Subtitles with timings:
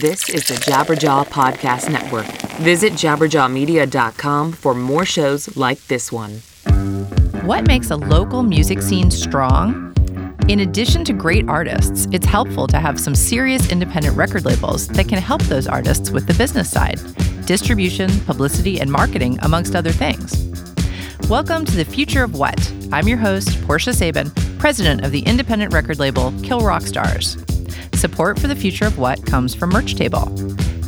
[0.00, 2.26] This is the Jabberjaw Podcast Network.
[2.58, 6.40] Visit jabberjawmedia.com for more shows like this one.
[7.46, 9.94] What makes a local music scene strong?
[10.48, 15.06] In addition to great artists, it's helpful to have some serious independent record labels that
[15.06, 16.98] can help those artists with the business side
[17.46, 20.50] distribution, publicity, and marketing, amongst other things.
[21.28, 22.72] Welcome to the Future of What.
[22.92, 27.36] I'm your host, Portia Sabin, president of the independent record label Kill Rock Stars.
[27.96, 30.26] Support for the Future of What comes from Merch Table.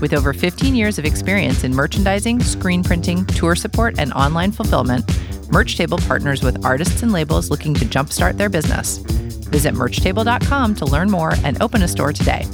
[0.01, 5.05] With over 15 years of experience in merchandising, screen printing, tour support, and online fulfillment,
[5.51, 8.99] Merch Table partners with artists and labels looking to jumpstart their business.
[8.99, 12.45] Visit merchtable.com to learn more and open a store today.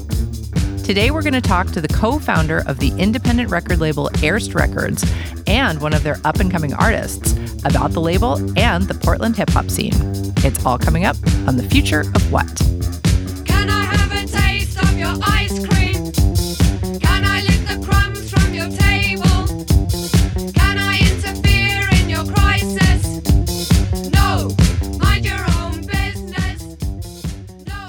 [0.85, 4.55] Today, we're going to talk to the co founder of the independent record label EYRST
[4.55, 5.05] Records
[5.47, 7.33] and one of their up and coming artists
[7.65, 9.95] about the label and the Portland hip hop scene.
[10.39, 11.17] It's all coming up
[11.47, 12.63] on The Future of What.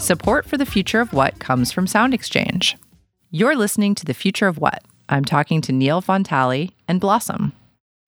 [0.03, 2.75] Support for the future of what comes from Sound Exchange.
[3.31, 4.83] You're listening to The Future of What.
[5.07, 7.53] I'm talking to Neill Von Tally and Blossom.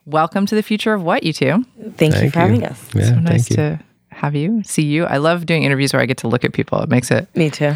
[0.03, 1.63] Welcome to The Future of What, you two.
[1.95, 2.89] Thank, you Thank for having us.
[2.93, 3.55] Yeah, so thank nice you.
[3.55, 3.79] to
[4.09, 5.05] have you, see you.
[5.05, 6.81] I love doing interviews where I get to look at people.
[6.81, 7.75] It makes it, Me too.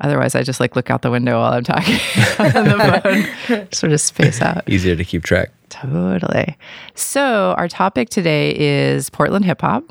[0.00, 1.92] otherwise, I just like look out the window while I'm talking
[2.38, 4.66] on the phone, sort of space out.
[4.66, 5.50] Easier to keep track.
[5.68, 6.56] Totally.
[6.94, 9.84] So, our topic today is Portland hip hop,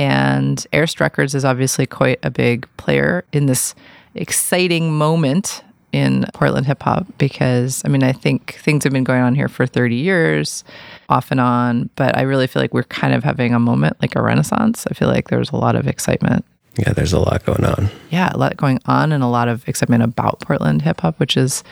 [0.00, 3.74] and EYRST Records is obviously quite a big player in this
[4.14, 9.20] exciting moment in Portland hip hop because, I mean, I think things have been going
[9.20, 10.64] on here for 30 years,
[11.10, 14.16] off and on, but I really feel like we're kind of having a moment like
[14.16, 14.86] a renaissance.
[14.90, 16.46] I feel like there's a lot of excitement.
[16.78, 17.90] Yeah, there's a lot going on.
[18.08, 21.36] Yeah, a lot going on and a lot of excitement about Portland hip hop, which
[21.36, 21.62] is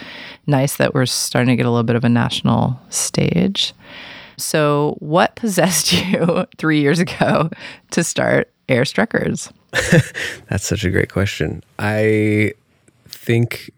[0.47, 3.73] nice that we're starting to get a little bit of a national stage.
[4.39, 7.51] So, what possessed you three years ago
[7.91, 9.53] to start Air Records?
[10.49, 11.63] That's such a great question.
[11.79, 12.53] I
[13.07, 13.71] think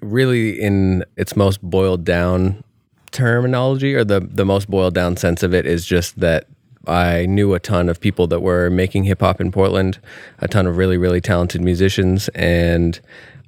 [0.00, 2.62] really in its most boiled down
[3.10, 6.46] terminology or the the most boiled down sense of it is just that
[6.86, 9.98] I knew a ton of people that were making hip hop in Portland,
[10.40, 13.00] a ton of really really talented musicians and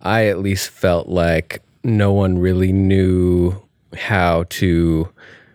[0.03, 3.61] I at least felt like no one really knew
[3.97, 5.09] how to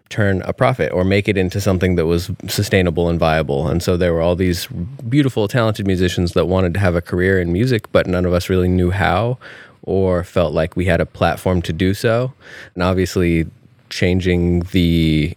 [0.10, 3.68] turn a profit or make it into something that was sustainable and viable.
[3.68, 4.68] And so there were all these
[5.10, 8.50] beautiful, talented musicians that wanted to have a career in music, but none of us
[8.50, 9.38] really knew how
[9.82, 12.34] or felt like we had a platform to do so.
[12.74, 13.46] And obviously,
[13.90, 15.36] changing the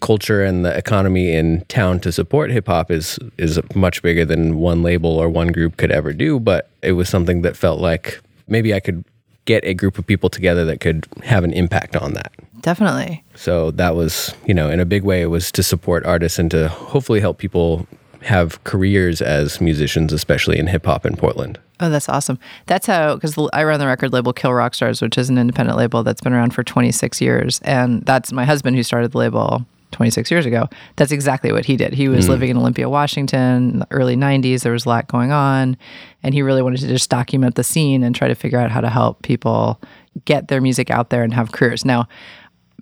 [0.00, 4.58] culture and the economy in town to support hip hop is is much bigger than
[4.58, 6.38] one label or one group could ever do.
[6.38, 9.04] But it was something that felt like maybe I could
[9.44, 12.32] get a group of people together that could have an impact on that.
[12.60, 13.22] Definitely.
[13.34, 16.50] So that was, you know, in a big way, it was to support artists and
[16.50, 17.86] to hopefully help people
[18.22, 21.58] have careers as musicians, especially in hip hop in Portland.
[21.80, 22.38] Oh, that's awesome.
[22.66, 25.76] That's how, because I run the record label Kill Rock Stars, which is an independent
[25.76, 27.60] label that's been around for 26 years.
[27.64, 30.68] And that's my husband who started the label 26 years ago.
[30.96, 31.94] That's exactly what he did.
[31.94, 32.32] He was hmm.
[32.32, 34.62] living in Olympia, Washington in the early 90s.
[34.62, 35.76] There was a lot going on.
[36.22, 38.80] And he really wanted to just document the scene and try to figure out how
[38.80, 39.80] to help people
[40.24, 41.84] get their music out there and have careers.
[41.84, 42.08] Now,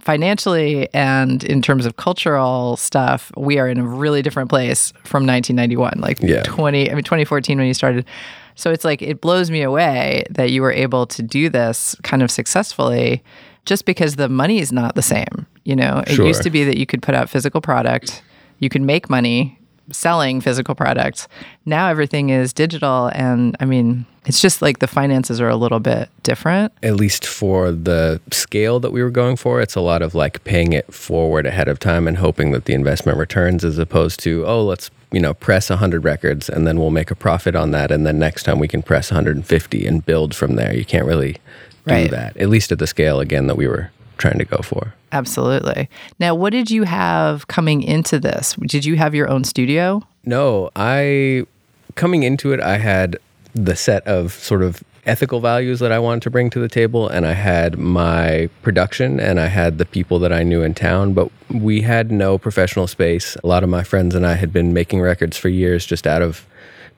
[0.01, 5.27] financially and in terms of cultural stuff, we are in a really different place from
[5.27, 6.43] 1991, like Yeah.
[6.43, 8.05] 20, I mean, 2014 when you started.
[8.55, 12.23] So it's like, it blows me away that you were able to do this kind
[12.23, 13.23] of successfully
[13.65, 15.47] just because the money is not the same.
[15.65, 16.27] You know, it Sure.
[16.27, 18.23] used to be that you could put out physical product,
[18.59, 19.59] you could make money
[19.91, 21.29] selling physical products.
[21.67, 23.11] Now everything is digital.
[23.15, 26.73] And I mean, it's just like the finances are a little bit different.
[26.83, 30.43] At least for the scale that we were going for, it's a lot of like
[30.45, 34.47] paying it forward ahead of time and hoping that the investment returns as opposed to,
[34.47, 37.91] oh, let's, you know, press 100 records and then we'll make a profit on that.
[37.91, 40.75] And then next time we can press 150 and build from there.
[40.75, 41.39] You can't really do
[41.95, 42.11] Right.
[42.13, 44.95] that, at least at the scale, again, that we were trying to go for.
[45.13, 45.89] Absolutely.
[46.19, 48.55] Now, what did you have coming into this?
[48.55, 50.03] Did you have your own studio?
[50.25, 51.45] No, I
[51.95, 53.19] coming into it, I had
[53.55, 57.09] the set of sort of ethical values that I wanted to bring to the table,
[57.09, 61.13] and I had my production, and I had the people that I knew in town.
[61.13, 63.37] But we had no professional space.
[63.43, 66.23] A lot of my friends and I had been making records for years, just out
[66.23, 66.47] of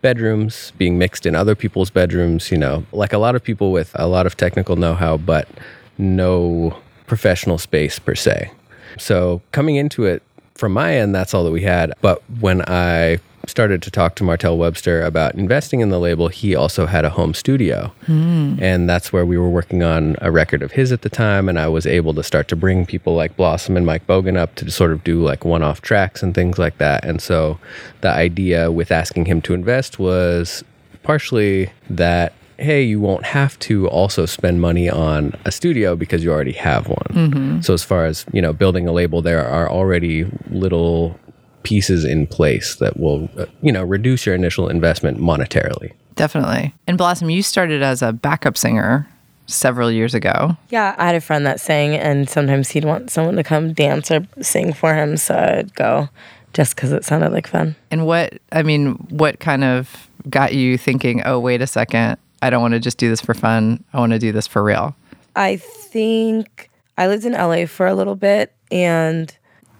[0.02, 2.50] bedrooms, being mixed in other people's bedrooms.
[2.50, 5.48] You know, like a lot of people with a lot of technical know-how, but
[5.96, 6.76] no
[7.06, 8.50] professional space per se.
[8.98, 10.22] So coming into it,
[10.54, 11.92] from my end, that's all that we had.
[12.00, 16.54] But when I started to talk to Martell Webster about investing in the label, he
[16.54, 17.92] also had a home studio.
[18.06, 18.56] Hmm.
[18.60, 21.48] And that's where we were working on a record of his at the time.
[21.48, 24.54] And I was able to start to bring people like Blossom and Myke Bogan up
[24.56, 27.04] to sort of do like one off tracks and things like that.
[27.04, 27.58] And so
[28.00, 30.64] the idea with asking him to invest was
[31.02, 36.30] partially that hey you won't have to also spend money on a studio because you
[36.30, 40.24] already have one so as far as you know building a label there are already
[40.50, 41.18] little
[41.62, 46.74] pieces in place that will uh, you know reduce your initial investment monetarily Definitely.
[46.86, 49.08] And Blossom, you started as a backup singer
[49.46, 50.56] several years ago.
[50.70, 54.10] Yeah, I had a friend that sang, and sometimes he'd want someone to come dance
[54.10, 56.08] or sing for him, so I'd go
[56.52, 57.74] just because it sounded like fun.
[57.90, 62.50] And what, I mean, what kind of got you thinking, oh, wait a second, I
[62.50, 63.82] don't want to just do this for fun.
[63.94, 64.94] I want to do this for real?
[65.34, 66.68] I think
[66.98, 69.34] I lived in LA for a little bit and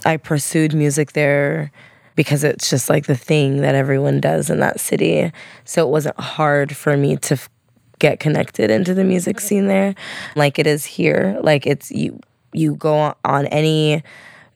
[0.07, 1.71] I pursued music there
[2.17, 5.31] because it's just like the thing that everyone does in that city.
[5.67, 7.51] So it wasn't hard for me to f-
[7.99, 9.95] get connected into the music scene there
[10.35, 11.39] like it is here.
[11.43, 12.19] Like it's you
[12.55, 14.03] you go on- on any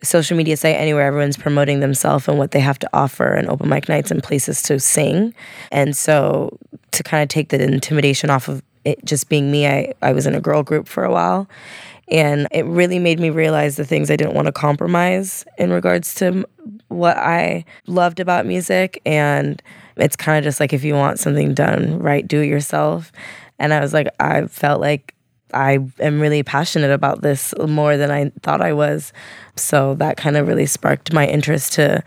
[0.03, 3.69] social media site anywhere everyone's promoting themselves and what they have to offer and open
[3.69, 5.35] mic nights and places to sing.
[5.73, 6.57] And so
[6.93, 10.27] to kind of take the intimidation off of it just being me I, I was
[10.27, 11.49] in a girl group for a while.
[12.11, 16.15] And it really made me realize the things i didn't want to compromise in regards
[16.17, 16.47] to
[16.89, 19.03] what i loved about music.
[19.05, 19.61] And
[19.97, 23.13] it's kind of just like if you want something done right do it yourself.
[23.59, 25.15] And i was like i felt like
[25.55, 29.13] I am really passionate about this more than I thought I was.
[29.57, 32.03] So that kind of really sparked my interest to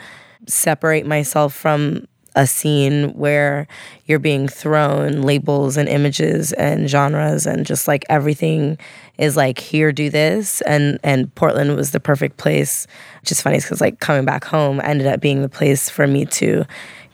[0.47, 3.67] separate myself from a scene where
[4.05, 8.77] you're being thrown labels and images and genres and just like everything
[9.17, 12.87] is like here do this and and Portland was the perfect place
[13.27, 16.65] is funny because like coming back home ended up being the place for me to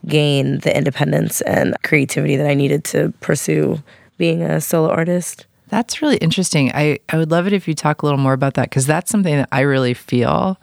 [0.06, 3.82] gain the independence and creativity that I needed to pursue
[4.18, 5.46] being a solo artist.
[5.70, 6.72] That's really interesting.
[6.74, 9.12] I, I would love it if you talk a little more about that because that's
[9.12, 10.58] something that I really feel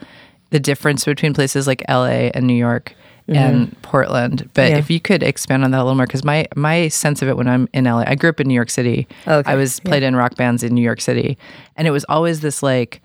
[0.51, 2.95] the difference between places like LA and New York
[3.29, 3.39] mm-hmm.
[3.39, 4.49] and Portland.
[4.55, 4.79] But Yeah.
[4.79, 7.37] if you could expand on that a little more, because my my sense of it
[7.37, 9.06] when I'm in LA, I grew up in New York City.
[9.27, 11.37] Oh, okay, I was played in rock bands in New York City,
[11.77, 13.03] and it was always this like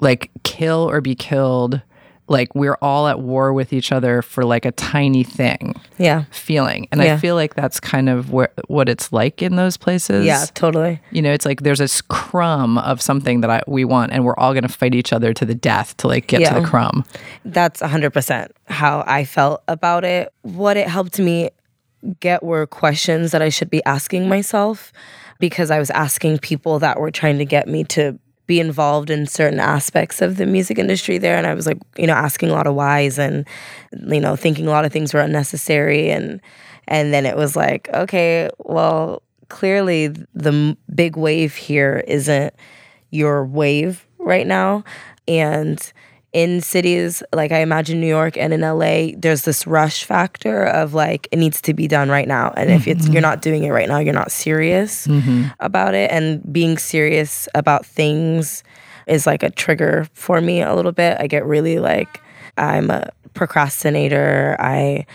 [0.00, 1.80] like kill or be killed.
[2.28, 6.24] Like we're all at war with each other for like a tiny thing Yeah.
[6.30, 6.88] feeling.
[6.90, 10.26] And I feel like that's kind of where, what it's like in those places.
[10.26, 11.00] Yeah, totally.
[11.12, 14.34] You know, it's like there's a crumb of something that I, we want, and we're
[14.36, 17.04] all going to fight each other to the death to like get to the crumb.
[17.44, 20.32] That's 100% how I felt about it.
[20.42, 21.50] What it helped me
[22.20, 24.92] get were questions that I should be asking myself
[25.38, 29.26] because I was asking people that were trying to get me to be involved in
[29.26, 31.36] certain aspects of the music industry there.
[31.36, 33.46] And I was like, you know, asking a lot of whys and
[33.92, 36.10] you know, thinking a lot of things were unnecessary.
[36.10, 36.40] And
[36.88, 42.54] and then it was like, okay, well, clearly the big wave here isn't
[43.10, 44.84] your wave right now.
[45.28, 45.92] And
[46.32, 50.92] in cities like I imagine New York and in LA, there's this rush factor of
[50.92, 52.52] like it needs to be done right now.
[52.56, 53.22] And if it's you're mm-hmm.
[53.22, 55.46] not doing it right now, you're not serious mm-hmm.
[55.60, 56.10] about it.
[56.10, 58.62] And being serious about things
[59.06, 61.16] is like a trigger for me a little bit.
[61.20, 62.20] I get really like
[62.58, 64.56] I'm a procrastinator.
[64.58, 65.06] I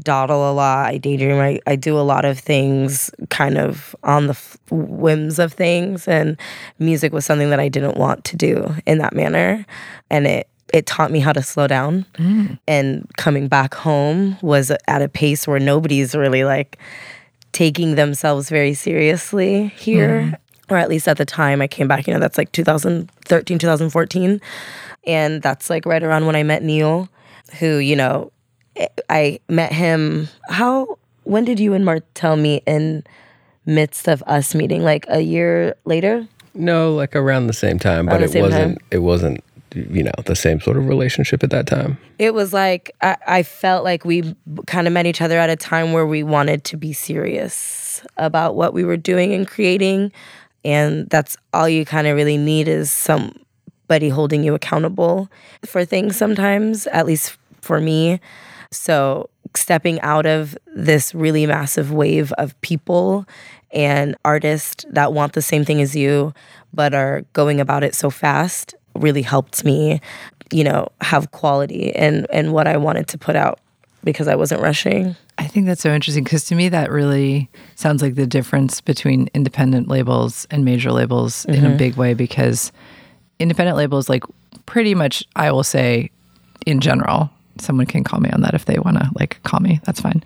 [0.00, 0.86] dawdle a lot.
[0.86, 1.38] I daydream.
[1.38, 6.08] I, I do a lot of things kind of on the f- whims of things.
[6.08, 6.38] And
[6.78, 9.64] music was something that I didn't want to do in that manner.
[10.10, 12.04] And it, it taught me how to slow down.
[12.14, 12.58] Mm.
[12.66, 16.78] And coming back home was at a pace where nobody's really like
[17.52, 20.20] taking themselves very seriously here.
[20.22, 20.34] Mm-hmm.
[20.68, 24.40] Or at least at the time I came back, you know, that's like 2013, 2014.
[25.06, 27.08] And that's like right around when I met Neill,
[27.60, 28.32] who, you know,
[29.08, 30.28] I met him.
[30.48, 30.98] How?
[31.22, 32.64] When did you and Martell meet?
[32.66, 33.04] In
[33.66, 36.26] midst of us meeting, like a year later.
[36.54, 38.88] no like around the same time but it wasn't time.
[38.90, 39.44] it wasn't
[39.76, 43.42] you know the same sort of relationship at that time It was like I, I
[43.42, 44.34] felt like we
[44.66, 48.56] kind of met each other at a time where we wanted to be serious about
[48.56, 50.12] what we were doing and creating,
[50.64, 55.28] and that's all you kind of really need is somebody holding you accountable
[55.64, 56.16] for things.
[56.16, 58.20] Sometimes, at least for me.
[58.70, 63.26] So stepping out of this really massive wave of people
[63.70, 66.32] and artists that want the same thing as you,
[66.72, 70.00] but are going about it so fast really helped me,
[70.52, 73.60] you know, have quality and and what I wanted to put out
[74.04, 75.16] because I wasn't rushing.
[75.38, 79.28] I think that's so interesting because to me that really sounds like the difference between
[79.34, 81.76] independent labels and major labels in a mm-hmm.
[81.76, 82.72] big way because
[83.38, 84.22] independent labels like
[84.64, 86.10] pretty much I will say
[86.66, 89.80] in general someone can call me on that if they want to like call me.
[89.84, 90.22] That's fine.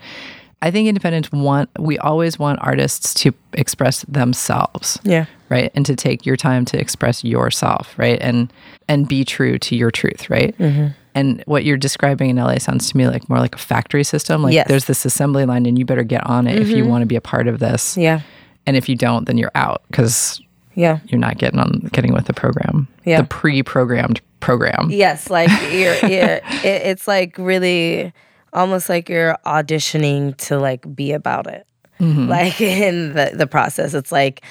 [0.63, 4.99] I think independents want we always want artists to express themselves.
[5.05, 5.27] Yeah.
[5.49, 5.73] Right?
[5.75, 8.19] And to take your time to express yourself, right?
[8.21, 8.53] And
[8.89, 10.57] and be true to your truth, right?
[10.59, 10.89] Mm-hmm.
[11.15, 14.43] And what you're describing in LA sounds to me like more like a factory system.
[14.43, 14.65] Like Yes.
[14.65, 14.73] Mm-hmm.
[14.73, 17.17] there's this assembly line and you better get on it if you want to be
[17.17, 17.97] a part of this.
[17.97, 18.21] Yeah.
[18.67, 20.41] And if you don't, then you're out because
[20.75, 21.01] Yeah.
[21.07, 22.87] you're not getting on getting with the program.
[23.05, 23.23] Yeah.
[23.23, 24.89] The pre-programmed program.
[24.91, 28.13] Yes, like you're, you're it, it's like really
[28.53, 31.67] almost like you're auditioning to like be about it.
[31.99, 32.29] Mm-hmm.
[32.29, 34.43] Like in the the process, it's like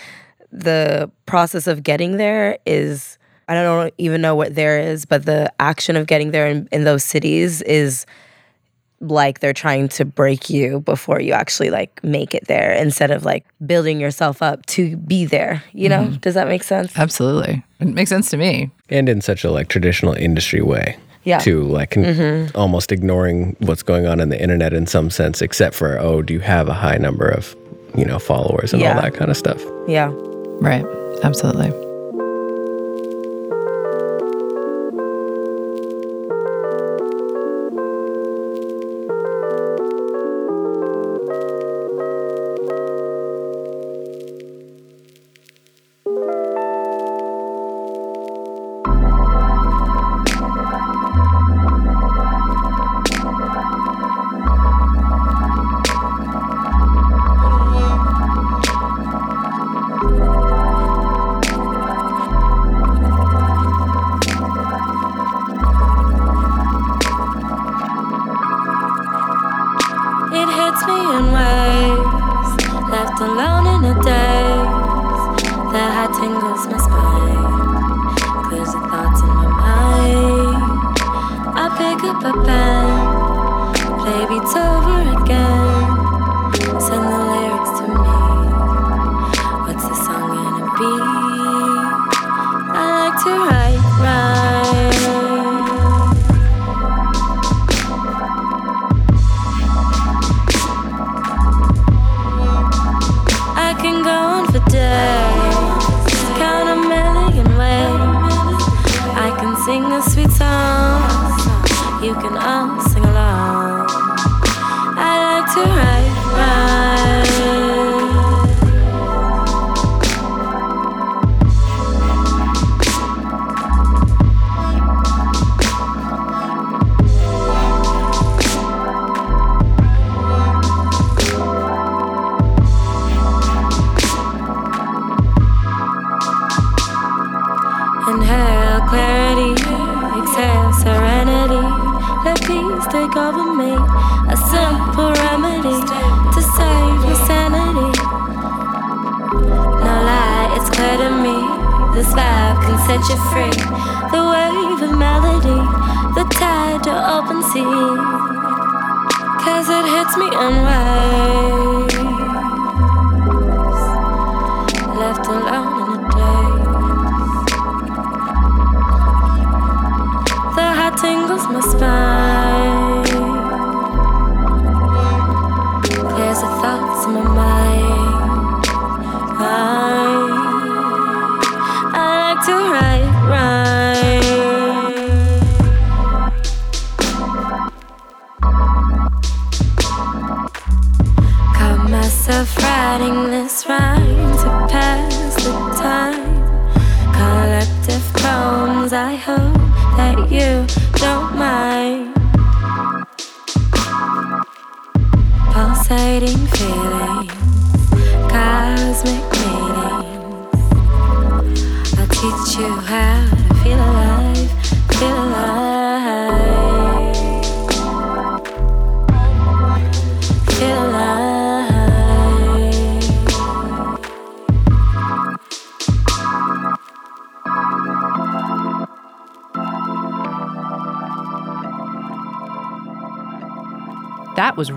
[0.51, 5.51] the process of getting there is I don't even know what there is, but the
[5.59, 8.05] action of getting there in, in those cities is
[9.01, 13.23] like they're trying to break you before you actually like make it there instead of
[13.25, 15.63] like building yourself up to be there.
[15.73, 16.07] You know?
[16.21, 16.97] Does that make sense?
[16.97, 17.63] Absolutely.
[17.79, 18.71] It makes sense to me.
[18.89, 21.39] and in such a like traditional industry way Yeah.
[21.39, 21.71] Mm-hmm.
[21.71, 26.21] like almost ignoring what's going on in the internet in some sense except for oh
[26.21, 27.55] do you have a high number of
[27.95, 28.95] you know followers and Yeah.
[28.95, 30.11] all that kind of stuff Yeah.
[30.61, 30.85] Right.
[31.23, 31.71] Absolutely.
[90.79, 91.28] Be?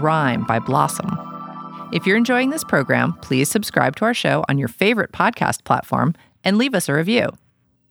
[0.02, 1.16] Rhyme by Blossom.
[1.92, 6.14] If you're enjoying this program, please subscribe to our show on your favorite podcast platform
[6.42, 7.28] and leave us a review.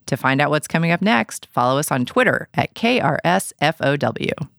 [0.08, 4.50] To find out what's coming up next, follow us on Twitter at KRSFOW.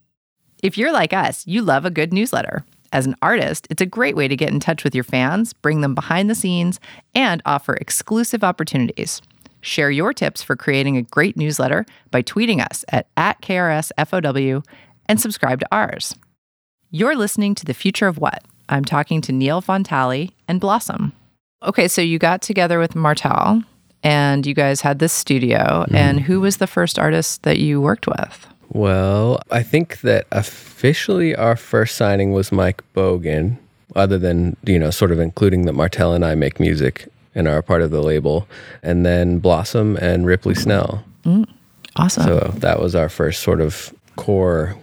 [0.63, 2.65] If you're like us, you love a good newsletter.
[2.91, 5.83] As an artist, it's a great way to get in touch with your fans, bring
[5.83, 6.81] them behind the scenes,
[7.15, 9.21] and offer exclusive opportunities.
[9.61, 14.65] Share your tips for creating a great newsletter by tweeting us at, at KRSFOW
[15.07, 16.15] and subscribe to ours.
[16.95, 18.45] You're listening to The Future of What?
[18.69, 21.15] I'm talking to Neill Von Tally and Blossom.
[21.63, 23.63] Okay, so you got together with Martell
[24.03, 25.57] and you guys had this studio.
[25.57, 25.97] Mm-hmm.
[25.97, 28.47] And who was the first artist that you worked with?
[28.69, 33.57] Well, I think that officially our first signing was Myke Bogan,
[33.97, 37.57] other than, you know, sort of including that Martell and I make music and are
[37.57, 38.47] a part of the label.
[38.83, 41.03] And then Blossom and Ripley Snell.
[41.25, 41.49] Mm,
[41.97, 42.25] awesome.
[42.25, 44.77] So that was our first sort of core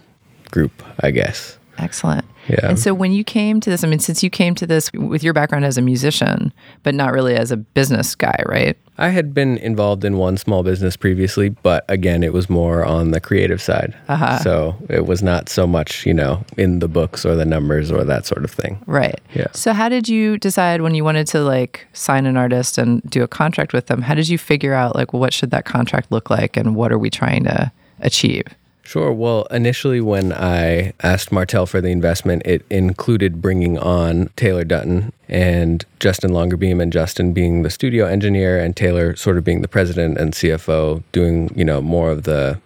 [0.50, 1.56] group, I guess.
[1.80, 2.24] Excellent.
[2.48, 2.68] Yeah.
[2.68, 5.22] And so when you came to this, I mean, since you came to this with
[5.22, 8.76] your background as a musician, but not really as a business guy, right?
[8.98, 13.12] I had been involved in one small business previously, but again, it was more on
[13.12, 13.96] the creative side.
[14.08, 14.38] Uh-huh.
[14.40, 18.04] So it was not so much, you know, in the books or the numbers or
[18.04, 18.82] that sort of thing.
[18.86, 19.18] Right.
[19.34, 19.46] Yeah.
[19.52, 23.22] So how did you decide when you wanted to like sign an artist and do
[23.22, 24.02] a contract with them?
[24.02, 26.98] How did you figure out like what should that contract look like and what are
[26.98, 28.44] we trying to achieve?
[28.82, 29.12] Sure.
[29.12, 35.12] Well, initially, when I asked Martell for the investment, it included bringing on Taylor Dutton
[35.28, 39.68] and Justin Longerbeam, and Justin being the studio engineer, and Taylor sort of being the
[39.68, 42.60] president and CFO, doing you know more of the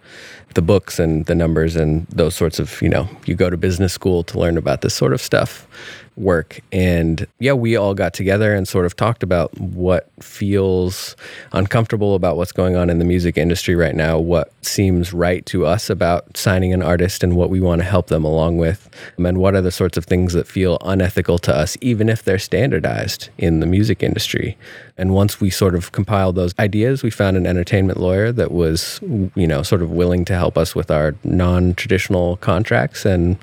[0.55, 3.93] the books and the numbers and those sorts of you know you go to business
[3.93, 5.67] school to learn about this sort of stuff
[6.17, 6.59] work.
[6.71, 11.15] And yeah we all got together and sort of talked about what feels
[11.51, 15.65] uncomfortable about what's going on in the music industry right now what seems right to
[15.65, 19.37] us about signing an artist and what we want to help them along with and
[19.37, 23.29] what are the sorts of things that feel unethical to us even if they're standardized
[23.37, 24.57] in the music industry.
[24.97, 28.99] And once we sort of compiled those ideas we found an entertainment lawyer that was
[29.35, 33.37] you know sort of willing to help us with our non-traditional contracts and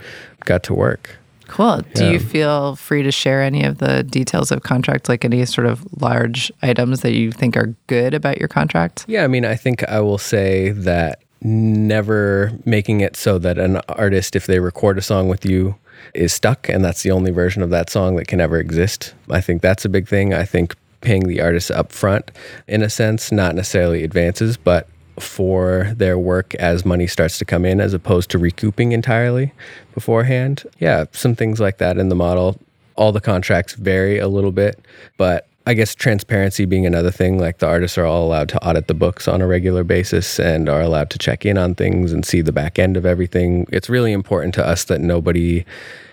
[0.44, 1.16] got to work
[1.52, 1.82] Cool.
[1.92, 2.12] Do Yeah.
[2.12, 5.84] you feel free to share any of the details of contracts, like any sort of
[6.00, 9.04] large items that you think are good about your contract?
[9.06, 13.76] Yeah, I mean, I think I will say that never making it so that an
[13.90, 15.74] artist, if they record a song with you,
[16.14, 19.12] is stuck and that's the only version of that song that can ever exist.
[19.30, 20.32] I think that's a big thing.
[20.32, 22.30] I think paying the artist up front,
[22.66, 24.88] in a sense, not necessarily advances, but
[25.18, 29.52] for their work as money starts to come in as opposed to recouping entirely
[29.94, 30.64] beforehand.
[30.78, 32.58] Yeah, some things like that in the model.
[32.96, 34.84] All the contracts vary a little bit,
[35.16, 38.88] but I guess transparency being another thing, like the artists are all allowed to audit
[38.88, 42.24] the books on a regular basis and are allowed to check in on things and
[42.24, 43.66] see the back end of everything.
[43.70, 45.64] It's really important to us that nobody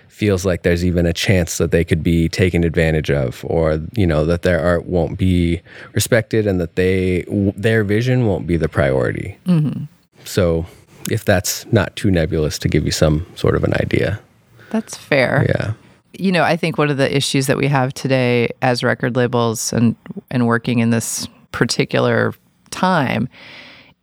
[0.10, 4.06] feels like there's even a chance that they could be taken advantage of or you
[4.06, 5.62] know that their art won't be
[5.94, 9.84] respected and that they w- their vision won't be the priority mm-hmm.
[10.26, 10.66] so
[11.10, 14.20] if that's not too nebulous to give you some sort of an idea
[14.72, 15.46] That's fair.
[15.48, 15.74] yeah
[16.14, 19.72] you know, I think one of the issues that we have today as record labels
[19.74, 19.96] and
[20.30, 22.34] and working in this particular
[22.72, 23.30] time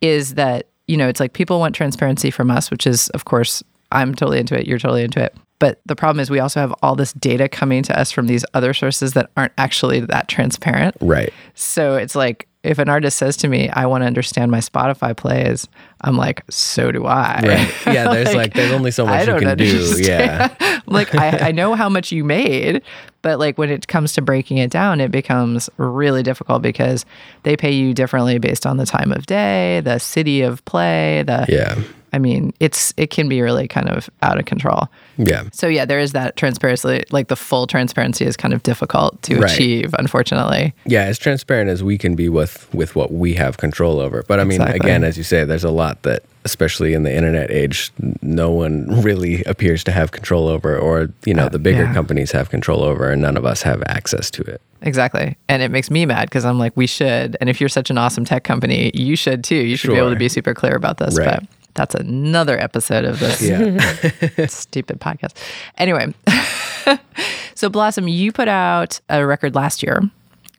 [0.01, 3.63] is that, you know, it's like people want transparency from us, which is of course
[3.91, 5.35] I'm totally into it, you're totally into it.
[5.59, 8.45] But the problem is we also have all this data coming to us from these
[8.53, 10.95] other sources that aren't actually that transparent.
[11.01, 11.33] right.
[11.55, 15.15] So it's like if an artist says to me, I want to understand my Spotify
[15.15, 15.67] plays,
[16.01, 17.41] I'm like, so do I.
[17.43, 17.85] right.
[17.95, 19.93] Yeah there's like, there's only so much you don't can do.
[19.97, 20.53] yeah.
[20.89, 22.81] Like I, I know how much you made,
[23.21, 27.05] but like when it comes to breaking it down, it becomes really difficult because
[27.43, 31.45] they pay you differently based on the time of day, the city of play, the
[31.49, 31.81] yeah
[32.13, 34.87] I mean, it's it can be really kind of out of control.
[35.17, 37.03] yeah So yeah, there is that transparency.
[37.11, 39.51] Like the full transparency is kind of difficult to Right.
[39.51, 40.73] achieve, unfortunately.
[40.85, 44.39] yeah as transparent as we can be with with what we have control over but
[44.39, 44.79] i mean Exactly.
[44.79, 47.91] again as you say there's a lot that especially in the internet age
[48.21, 51.93] no one really appears to have control over or you know uh, the bigger yeah.
[51.93, 55.35] companies have control over and none of us have access to it Exactly.
[55.49, 57.35] And it makes me mad because I'm like, we should.
[57.41, 59.55] And if you're such an awesome tech company, you should too.
[59.55, 61.17] You should be able to be super clear about this.
[61.17, 61.39] Right.
[61.39, 61.43] But
[61.77, 65.33] that's another episode of this yeah stupid podcast.
[65.77, 66.13] Anyway,
[67.55, 70.01] so Blossom, you put out a record last year,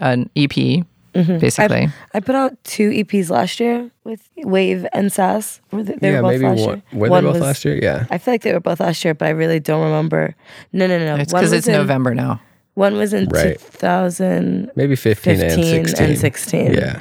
[0.00, 1.38] an EP, mm-hmm.
[1.38, 1.88] basically.
[2.14, 5.61] I put out two EPs last year with Wave and Sass.
[5.72, 6.83] Were they, they yeah were both maybe last one, year.
[7.00, 9.04] were One they both was- last year yeah I feel like they were both last
[9.04, 10.35] year, but I really don't remember.
[10.72, 11.16] No, no, no.
[11.16, 11.22] no.
[11.22, 12.40] it's because it's in- November now.
[12.74, 13.59] One was in Right.
[13.59, 16.74] 2015 maybe 15, and 16 and 16.
[16.74, 17.00] yeah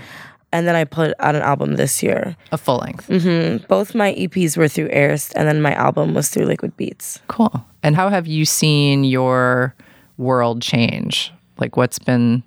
[0.51, 2.35] And then I put out an album this year.
[2.51, 3.07] A full length.
[3.07, 3.65] Mm-hmm.
[3.67, 7.19] Both my EPs were through EYRST, and then my album was through Liquid Beats.
[7.27, 7.65] Cool.
[7.83, 9.75] And how have you seen your
[10.17, 11.33] world change?
[11.57, 12.43] Like, what's been,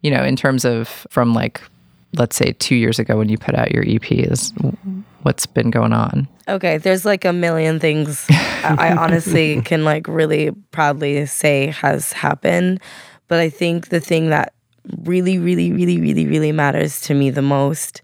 [0.00, 1.60] you know, in terms of from like,
[2.16, 4.52] let's say two years ago when you put out your EPs,
[5.22, 6.28] what's been going on?
[6.48, 12.12] Okay, there's like a million things I I honestly can like really proudly say has
[12.12, 12.80] happened.
[13.28, 14.53] But I think the thing that
[15.02, 18.02] really, really, really, really, really matters to me the most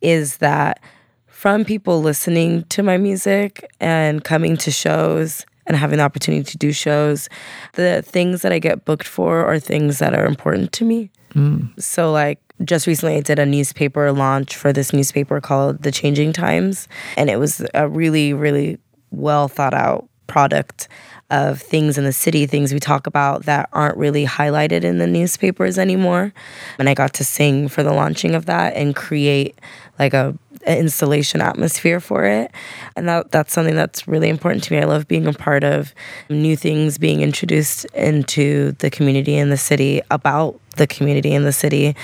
[0.00, 0.80] is that
[1.26, 6.58] from people listening to my music and coming to shows and having the opportunity to
[6.58, 7.28] do shows,
[7.74, 11.10] the things that I get booked for are things that are important to me.
[11.34, 11.80] Mm.
[11.80, 16.32] So, like, just recently, I did a newspaper launch for this newspaper called The Changing
[16.32, 16.88] Times.
[17.16, 18.78] And it was a really, really
[19.10, 20.88] well thought out product
[21.32, 25.06] of things in the city, things we talk about that aren't really highlighted in the
[25.06, 26.32] newspapers anymore.
[26.78, 29.58] And I got to sing for the launching of that and create
[29.98, 32.50] like a installation atmosphere for it.
[32.96, 34.78] And that that's something that's really important to me.
[34.78, 35.94] I love being a part of
[36.28, 41.52] new things being introduced into the community in the city about the community in the
[41.52, 41.96] city.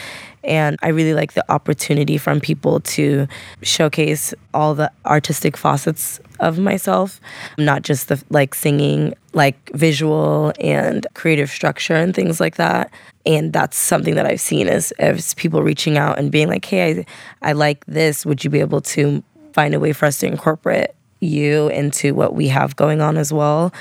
[0.44, 3.26] And I really like the opportunity from people to
[3.62, 7.20] showcase all the artistic facets of myself,
[7.58, 12.90] not just the like singing, like visual and creative structure and things like that.
[13.26, 17.04] And that's something that I've seen as, as people reaching out and being like, hey,
[17.42, 18.24] I, I like this.
[18.24, 19.22] Would you be able to
[19.52, 23.32] find a way for us to incorporate you into what we have going on as
[23.32, 23.72] well?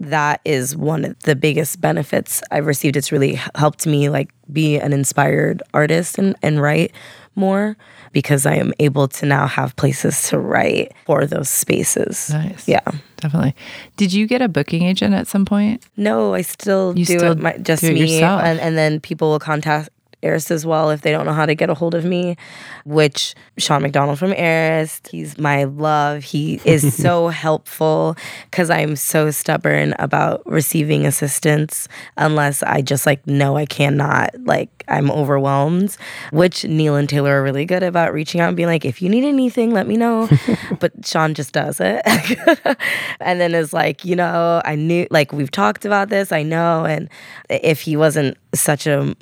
[0.00, 2.96] That is one of the biggest benefits I've received.
[2.96, 6.92] It's really helped me like be an inspired artist and, and write
[7.36, 7.76] more
[8.12, 12.30] because I am able to now have places to write for those spaces.
[12.30, 12.66] Nice.
[12.68, 12.80] Yeah.
[13.16, 13.54] Definitely.
[13.96, 15.82] Did you get a booking agent at some point?
[15.96, 18.42] No, I still You do still it my, just do it me, yourself.
[18.42, 19.88] and, and then people will contact
[20.24, 22.36] EYRST as well if they don't know how to get a hold of me.
[22.84, 26.24] Which Sean McDonald from EYRST, he's my love.
[26.24, 28.16] He is so helpful
[28.50, 34.30] because I'm so stubborn about receiving assistance unless I just like know I cannot.
[34.40, 35.96] Like I'm overwhelmed.
[36.32, 39.08] Which Neill and Taylor are really good about reaching out and being like, if you
[39.08, 40.28] need anything, let me know.
[40.80, 42.02] but Sean just does it,
[43.20, 46.32] and then is like, you know, I knew like we've talked about this.
[46.32, 47.08] I know, and
[47.48, 49.14] if he wasn't such a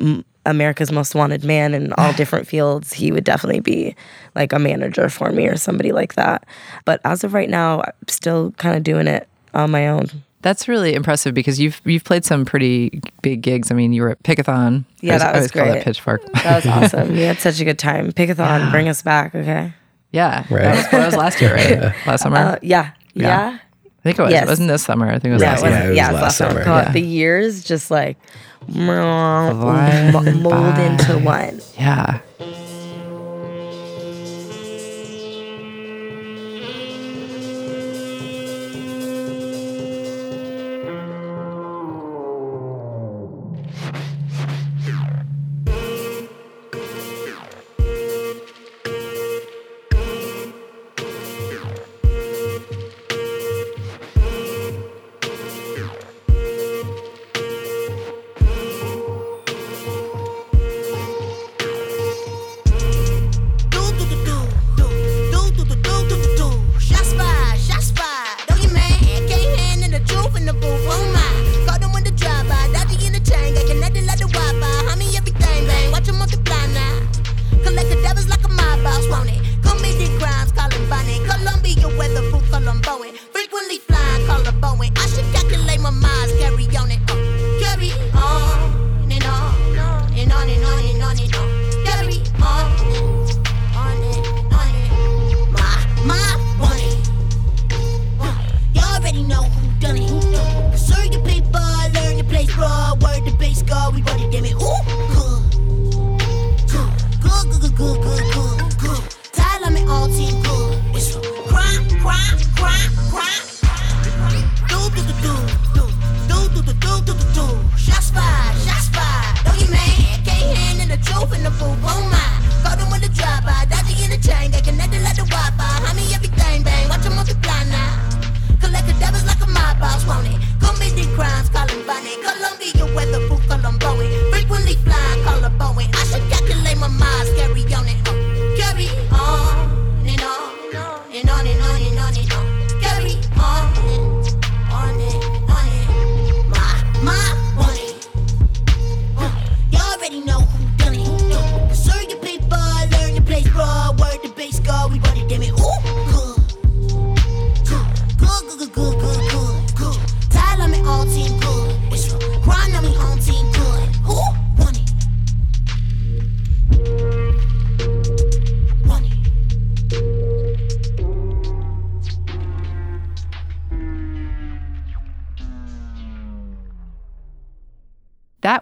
[0.47, 3.95] America's Most Wanted man in all different fields, he would definitely be
[4.35, 6.45] like a manager for me or somebody like that.
[6.85, 10.07] But as of right now, I'm still kind of doing it on my own.
[10.43, 13.71] That's really impressive because you've you've played some pretty big gigs.
[13.71, 14.85] I mean, you were at Pickathon.
[15.01, 15.85] Yeah, I that I was always call that great.
[15.85, 16.33] Pitchfork.
[16.33, 17.13] That was awesome.
[17.13, 18.11] we had such a good time.
[18.11, 19.73] Pickathon, bring us back, okay?
[20.11, 20.63] yeah, Right.
[20.63, 21.95] that was, that was last year, right?
[22.07, 22.37] Last summer.
[22.37, 23.59] Uh, yeah, yeah.
[24.03, 24.33] I think it was.
[24.33, 24.43] yes.
[24.43, 25.07] It wasn't this summer.
[25.09, 25.73] I think it was Yeah, last it was.
[25.73, 26.65] Yeah, it was yeah, last last summer.
[26.65, 26.83] summer.
[26.83, 26.93] Yeah.
[26.93, 28.17] The years just like
[28.69, 31.61] mold Flying into one.
[31.79, 32.19] Yeah.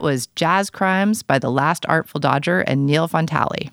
[0.01, 3.71] That was Jazz Crimes by The Last Artful Dodgr and Neill Von Tally.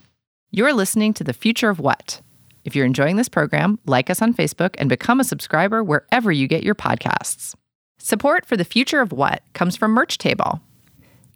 [0.51, 2.19] You're listening to The Future of What.
[2.65, 6.49] If you're enjoying this program, like us on Facebook and become a subscriber wherever you
[6.49, 7.55] get your podcasts.
[7.97, 10.59] Support for the future of what comes from Merch Table.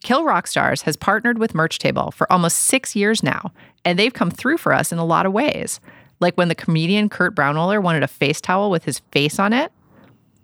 [0.04, 3.54] Kill Rock Stars has partnered with Merch Table for almost six years now,
[3.86, 5.80] and they've come through for us in a lot of ways.
[6.20, 9.72] Like when the comedian Kurt Braunohler wanted a face towel with his face on it,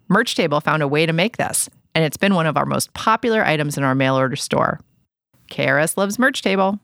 [0.08, 2.94] Merch Table found a way to make this, and it's been one of our most
[2.94, 4.80] popular items in our mail order store.
[5.50, 6.80] KRS loves Merch Table.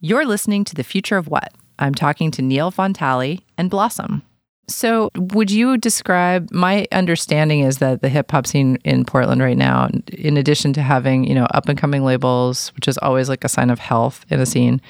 [0.00, 1.52] You're listening to The Future of What?
[1.80, 4.22] I'm talking to Neill Von Tally and Blossom.
[4.68, 9.56] So, would you describe my understanding is that the hip hop scene in Portland right
[9.56, 13.42] now, in addition to having, you know, up and coming labels, which is always like
[13.42, 14.80] a sign of health in a scene,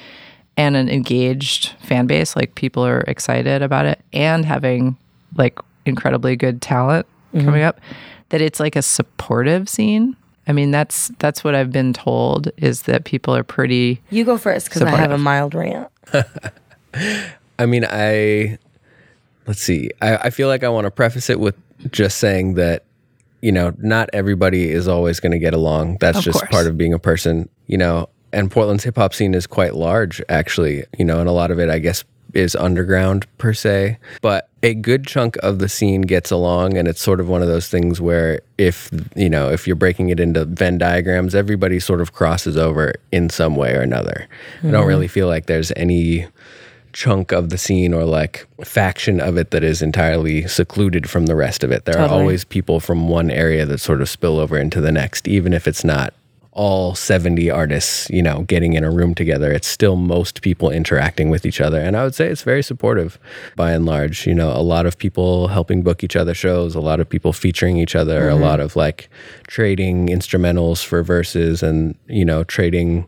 [0.59, 4.99] and an engaged fan base, like people are excited about it, and having
[5.37, 7.47] like incredibly good talent mm-hmm.
[7.47, 7.81] coming up,
[8.31, 10.17] that it's like a supportive scene.
[10.47, 14.39] I mean, that's that's what I've been told is that people are pretty You go
[14.39, 15.89] first because I have a mild rant.
[17.59, 18.59] I mean, I
[19.47, 19.91] let's see.
[20.01, 21.55] I, I feel like I want to preface it with
[21.91, 22.85] just saying that
[23.41, 25.99] you know not everybody is always going to get along.
[26.01, 26.51] That's Of just course.
[26.51, 27.49] part of being a person.
[27.67, 30.85] You know, and Portland's hip hop scene is quite large, actually.
[30.99, 33.99] You know, and a lot of it, I guess, is underground per se.
[34.21, 37.49] But a good chunk of the scene gets along, and it's sort of one of
[37.49, 42.01] those things where if you know if you're breaking it into Venn diagrams, everybody sort
[42.01, 44.27] of crosses over in some way or another.
[44.59, 44.89] I don't mm-hmm.
[44.89, 46.27] really feel like there's any
[46.93, 51.37] chunk of the scene or like faction of it that is entirely secluded from the
[51.37, 51.85] rest of it.
[51.85, 55.29] There are always people from one area that sort of spill over into the next,
[55.29, 56.13] even if it's not
[56.59, 59.53] all 70 artists, you know, getting in a room together.
[59.53, 61.81] It's still most people interacting with each other.
[61.81, 63.17] And I would say it's very supportive
[63.55, 64.27] by and large.
[64.27, 67.33] You know, a lot of people helping book each other shows, a lot of people
[67.33, 68.43] featuring each other, a mm-hmm.
[68.43, 69.09] lot of like
[69.47, 73.07] trading instrumentals for verses and, you know, trading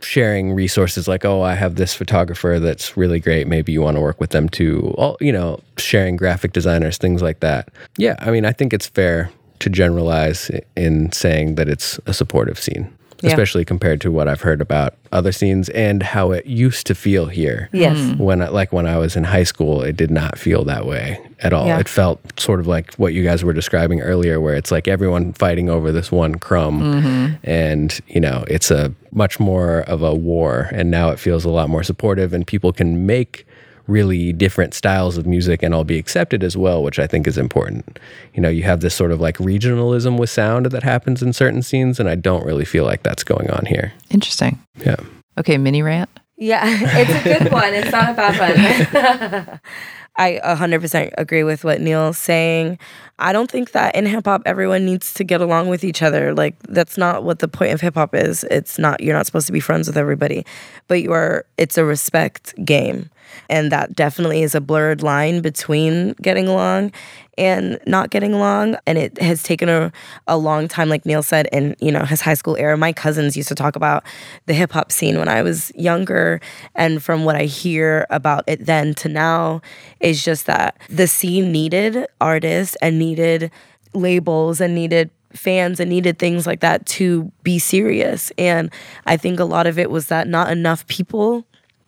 [0.00, 4.00] sharing resources like oh i have this photographer that's really great maybe you want to
[4.00, 8.30] work with them too all you know sharing graphic designers things like that yeah i
[8.30, 9.28] mean i think it's fair
[9.60, 12.92] to generalize in saying that it's a supportive scene
[13.22, 13.30] Yeah.
[13.30, 17.26] especially compared to what i've heard about other scenes and how it used to feel
[17.26, 17.96] here Yes.
[17.98, 18.18] Hmm.
[18.22, 21.18] when I, like when i was in high school it did not feel that way
[21.40, 21.80] at all Yeah.
[21.80, 25.32] it felt sort of like what you guys were describing earlier where it's like everyone
[25.32, 27.34] fighting over this one crumb mm-hmm.
[27.44, 31.50] and you know it's a much more of a war and now it feels a
[31.50, 33.46] lot more supportive and people can make
[33.88, 37.36] really different styles of music and all be accepted as well which i think is
[37.36, 37.98] important
[38.34, 41.62] you know you have this sort of like regionalism with sound that happens in certain
[41.62, 44.58] scenes and i don't really feel like that's going on here interesting.
[44.76, 44.96] yeah
[45.38, 46.10] Okay, mini rant.
[46.36, 47.72] Yeah, it's a good one.
[47.72, 49.60] It's not a bad one.
[50.16, 52.80] I 100% agree with what Neill's saying.
[53.20, 56.34] I don't think that in hip hop everyone needs to get along with each other.
[56.34, 58.42] Like that's not what the point of hip hop is.
[58.50, 60.44] It's not you're not supposed to be friends with everybody,
[60.88, 63.10] but you are it's a respect game.
[63.48, 66.92] And that definitely is a blurred line between getting along
[67.38, 68.76] and not getting along.
[68.86, 69.92] And it has taken a,
[70.26, 72.76] a long time, like Neill said, in you know his high school era.
[72.76, 74.04] My cousins used to talk about
[74.46, 76.40] the hip hop scene when I was younger,
[76.74, 79.62] and from what I hear about it then to now,
[80.00, 83.50] is just that the scene needed artists and needed
[83.94, 88.32] labels and needed fans and needed things like that to be serious.
[88.38, 88.72] And
[89.06, 91.44] I think a lot of it was that not enough people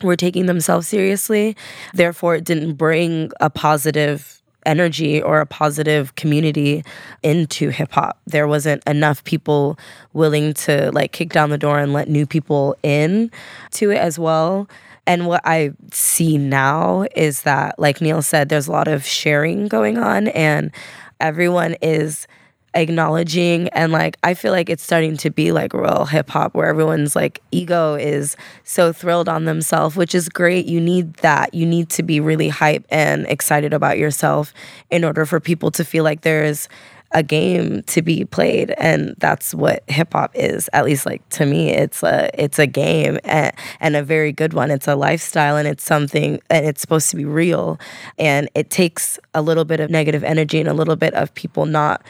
[0.09, 1.57] were taking themselves seriously.
[1.95, 6.85] Therefore, it didn't bring a positive energy or a positive community
[7.23, 8.21] into hip hop.
[8.27, 9.79] There wasn't enough people
[10.13, 13.31] willing to like kick down the door and let new people in
[13.73, 14.69] to it as well.
[15.07, 19.67] And what I see now is that, like Neill said, there's a lot of sharing
[19.67, 20.71] going on, and
[21.21, 22.29] everyone is
[22.75, 26.69] acknowledging and like I feel like it's starting to be like real hip hop where
[26.69, 30.67] everyone's like ego is so thrilled on themselves, which is great.
[30.67, 31.53] You need that.
[31.55, 34.53] You need to be really hype and excited about yourself
[34.91, 36.69] in order for people to feel like there's
[37.13, 41.45] a game to be played and that's what hip hop is at least like to
[41.45, 45.57] me it's a it's a game and, and a very good one it's a lifestyle
[45.57, 47.81] and it's something and it's supposed to be real
[48.17, 51.67] and it takes a little bit of negative energy and a little bit of people
[51.67, 52.01] not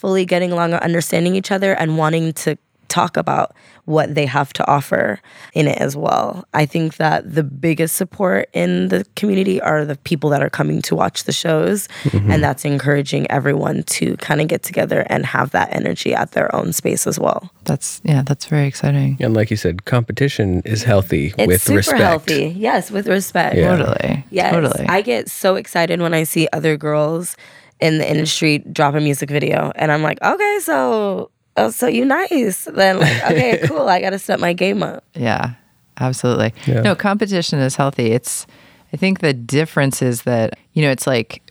[0.00, 2.56] fully getting along or understanding each other and wanting to
[2.88, 5.20] talk about what they have to offer
[5.52, 6.44] in it as well.
[6.54, 10.82] I think that the biggest support in the community are the people that are coming
[10.82, 12.30] to watch the shows mm-hmm.
[12.30, 16.54] and that's encouraging everyone to kind of get together and have that energy at their
[16.54, 17.50] own space as well.
[17.64, 19.16] That's yeah, that's very exciting.
[19.20, 22.54] and like you said competition is healthy It's with super respect healthy.
[22.56, 23.56] Yes, with respect.
[23.56, 23.76] Yeah.
[23.76, 24.24] Totally.
[24.30, 24.52] Yes.
[24.52, 24.86] Totally.
[24.88, 27.36] I get so excited when I see other girls
[27.80, 32.04] in the industry drop a music video and I'm like, "Okay, so oh, so you
[32.04, 33.88] nice." Then like, "Okay, cool.
[33.88, 35.54] I got to step my game up." Yeah,
[35.98, 36.52] absolutely.
[36.66, 36.82] Yeah.
[36.82, 38.12] No, competition is healthy.
[38.12, 38.46] It's
[38.92, 41.42] I think the difference is that, you know, it's like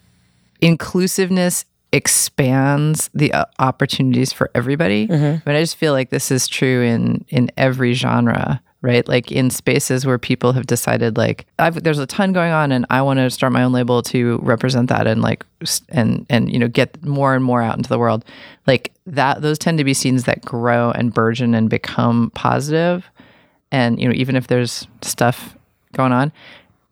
[0.61, 5.07] inclusiveness expands the uh, opportunities for everybody.
[5.07, 9.07] But I just feel like this is true in in every genre, right?
[9.07, 12.85] Like in spaces where people have decided like I've, there's a ton going on and
[12.89, 15.45] I want to start my own label to represent that and like
[15.89, 18.23] and and you know get more and more out into the world.
[18.67, 23.09] Like that those tend to be scenes that grow and burgeon and become positive
[23.71, 25.55] and you know even if there's stuff
[25.93, 26.31] going on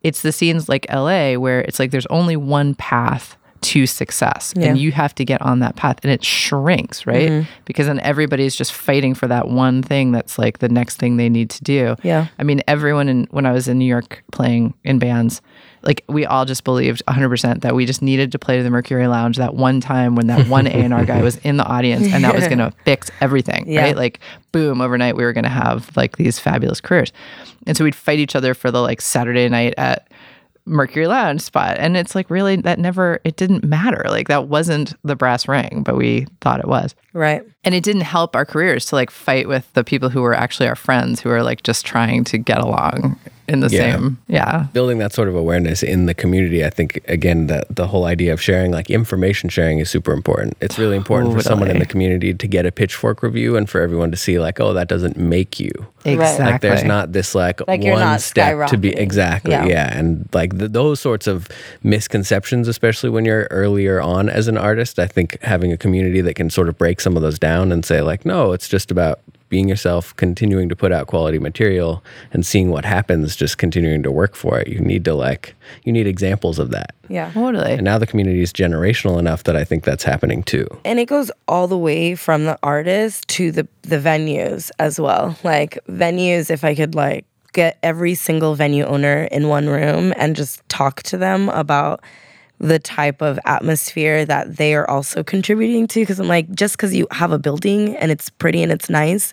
[0.02, 4.68] it's the scenes like LA where it's like there's only one path to success Yeah.
[4.68, 7.50] and you have to get on that path and it shrinks right Mm-hmm.
[7.64, 11.28] because then everybody's just fighting for that one thing that's like the next thing they
[11.28, 12.26] need to do Yeah.
[12.38, 15.40] i mean everyone in when i was in new york playing in bands
[15.82, 19.06] like we all just believed 100% that we just needed to play to the mercury
[19.06, 22.34] lounge that one time when that one a&r guy was in the audience and that
[22.34, 23.82] was going to fix everything Yeah.
[23.82, 24.20] right like
[24.52, 27.12] boom overnight we were going to have like these fabulous careers
[27.66, 30.08] and so we'd fight each other for the like saturday night at
[30.68, 31.76] mercury lounge spot.
[31.78, 34.04] And it's like really that never it didn't matter.
[34.08, 36.94] Like that wasn't the brass ring but we thought it was.
[37.12, 37.42] Right.
[37.64, 40.68] and it didn't help our careers to like fight with the people who were actually
[40.68, 43.92] our friends who are like just trying to get along in the Yeah.
[43.96, 44.66] same yeah.
[44.72, 48.32] Building that sort of awareness in the community i think again that the whole idea
[48.32, 50.56] of sharing like information sharing is super important.
[50.60, 53.80] It's really important for someone in the community to get a pitchfork review and for
[53.80, 55.70] everyone to see like oh that doesn't make you.
[56.04, 56.44] Exactly.
[56.46, 58.98] Like there's not this like, Like, one step to be skyrocketing.
[59.00, 59.66] exactly Yeah.
[59.66, 61.48] yeah, and like th those sorts of
[61.82, 66.34] misconceptions especially when you're earlier on as an artist i think having a community that
[66.34, 69.20] can sort of break some of those down and say like no it's just about
[69.48, 74.10] being yourself continuing to put out quality material and seeing what happens just continuing to
[74.10, 77.30] work for it you need to like you need examples of that Yeah.
[77.32, 80.98] totally and now the community is generational enough that i think that's happening too And
[81.00, 85.36] it goes all the way from the artist to the the venues as well.
[85.44, 90.36] Like venues, if I could like get every single venue owner in one room and
[90.36, 92.02] just talk to them about
[92.58, 96.94] the type of atmosphere that they are also contributing to because I'm like just because
[96.94, 99.32] you have a building and it's pretty and it's nice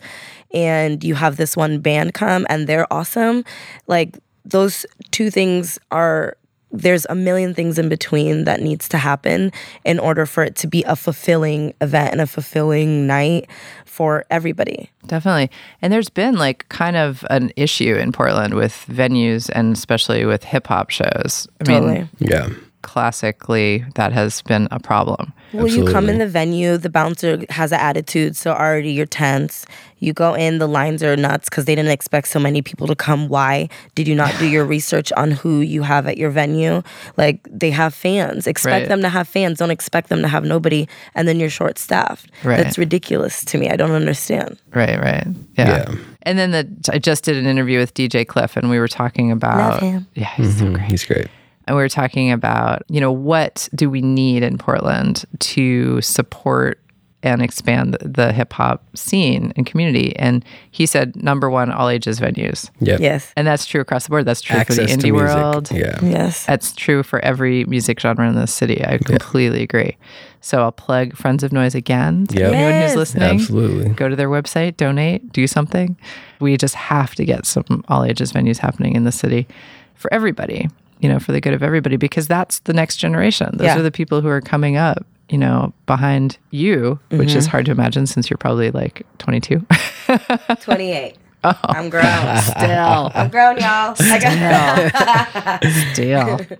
[0.54, 3.44] and you have this one band come and they're awesome
[3.88, 6.38] like those two things are
[6.72, 9.52] there's a million things in between that needs to happen
[9.86, 13.50] in order for it to be a fulfilling event and a fulfilling night
[13.86, 14.90] for everybody.
[15.08, 15.50] Definitely.
[15.82, 20.44] And there's been like kind of an issue in Portland with venues and especially with
[20.44, 21.48] hip hop shows.
[21.66, 22.10] I mean, Totally.
[22.20, 22.50] yeah
[22.86, 25.34] classically, that has been a problem.
[25.54, 29.66] Well, you come in the venue, the bouncer has an attitude, so already you're tense.
[30.00, 32.96] You go in, the lines are nuts because they didn't expect so many people to
[32.96, 33.30] come.
[33.30, 36.82] Why did you not do your research on who you have at your venue?
[37.18, 38.46] Like they have fans.
[38.48, 38.88] Expect Right.
[38.90, 39.60] them to have fans.
[39.60, 42.30] Don't expect them to have nobody, and then you're short staffed.
[42.44, 42.58] Right.
[42.58, 43.70] That's ridiculous to me.
[43.70, 44.60] I don't understand.
[44.74, 45.28] Right, right.
[45.58, 45.70] Yeah.
[45.90, 45.96] Yeah.
[46.24, 49.32] And then the I just did an interview with DJ Cliff and we were talking
[49.32, 50.08] about Love him.
[50.16, 50.74] Yeah, he's so Mhm.
[50.76, 50.92] great.
[50.92, 51.28] he's great
[51.68, 56.80] And we were talking about, you know, what do we need in Portland to support
[57.24, 60.16] and expand the, the hip hop scene and community?
[60.18, 62.70] And he said number one, all ages venues.
[62.80, 63.34] yeah Yes.
[63.36, 64.26] And that's true across the board.
[64.26, 65.72] That's true access for the indie music world.
[65.72, 66.46] yeah Yes.
[66.46, 68.86] That's true for every music genre in the city.
[68.86, 69.98] I completely agree.
[70.42, 72.28] So I'll plug Friends of Noise again.
[72.28, 72.44] to Yep.
[72.54, 72.92] Anyone Yes.
[72.92, 73.90] who's listening, Absolutely.
[73.96, 75.98] Go to their website, donate, do something.
[76.40, 79.48] We just have to get some all ages venues happening in the city
[79.96, 83.50] for everybody, you know, for the good of everybody, because that's the next generation.
[83.58, 83.80] Those Yeah.
[83.80, 87.38] are the people who are coming up, you know, behind you, which Mm-hmm.
[87.38, 89.66] is hard to imagine since you're probably like 22.
[90.62, 91.16] 28.
[91.44, 91.54] Oh.
[91.64, 92.38] I'm grown.
[92.42, 93.12] Still.
[93.14, 93.96] I'm grown, y'all.
[94.00, 96.40] I got Still.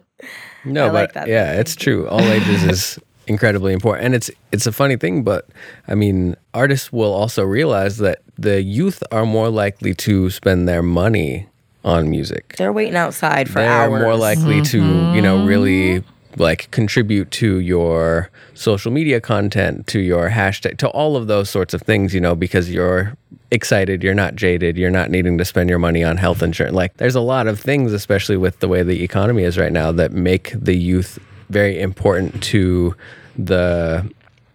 [0.68, 2.08] No, I but like that yeah, it's true.
[2.08, 5.48] All ages is incredibly important, and it's it's a funny thing, but
[5.88, 10.82] I mean, artists will also realize that the youth are more likely to spend their
[10.82, 11.48] money
[11.86, 12.56] on music.
[12.58, 13.68] They're waiting outside for hours.
[13.68, 14.02] They're hours.
[14.02, 15.48] more likely to, you know, mm-hmm.
[15.48, 16.04] really
[16.38, 21.74] like contribute to your social media content, to your hashtag, to all of those sorts
[21.74, 23.16] of things, you know, because you're
[23.52, 26.76] excited, you're not jaded, you're not needing to spend your money on health insurance.
[26.76, 29.92] Like there's a lot of things, especially with the way the economy is right now,
[29.94, 31.20] that make the youth
[31.50, 32.96] very important to
[33.38, 34.12] the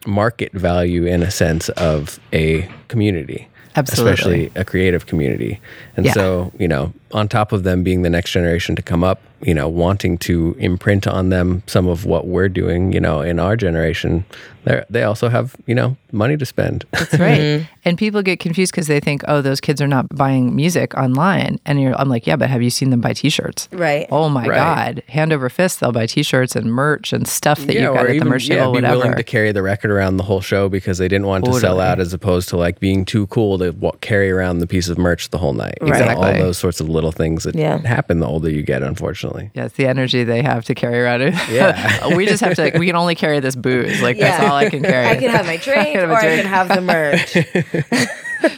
[0.07, 3.49] market value in a sense of a community.
[3.77, 4.13] Absolutely.
[4.13, 5.61] Especially a creative community.
[5.97, 6.13] And Yeah.
[6.13, 9.55] so, you know, on top of them being the next generation to come up, you
[9.55, 13.57] know, wanting to imprint on them some of what we're doing, you know, in our
[13.57, 14.25] generation,
[14.65, 16.85] they they also have, you know, money to spend.
[16.93, 17.41] That's right.
[17.41, 17.65] Mm-hmm.
[17.87, 21.59] And people get confused because they think, oh, those kids are not buying music online.
[21.65, 23.71] And you're, I'm like, yeah, but have you seen them buy T-shirts?
[23.73, 24.07] Right.
[24.11, 24.57] Oh my Right.
[24.57, 25.03] God!
[25.09, 28.19] Hand over fist, they'll buy T-shirts and merch and stuff that you got or at
[28.19, 28.97] the merch yeah, table, be whatever.
[28.99, 31.81] willing to carry the record around the whole show because they didn't want to sell
[31.81, 34.99] out, as opposed to like being too cool to wa- carry around the piece of
[34.99, 35.79] merch the whole night.
[35.81, 37.79] You know, all those sorts of little little things that Yeah.
[37.79, 39.51] happen the older you get, unfortunately.
[39.55, 41.35] Yeah, it's the energy they have to carry around it.
[41.51, 42.15] Yeah.
[42.15, 42.63] we just have to.
[42.63, 44.03] like, we can only carry this booze.
[44.03, 45.07] Like that's all I can carry.
[45.07, 47.37] I can have my drink have a or I can have the merch.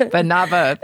[0.13, 0.79] but not both.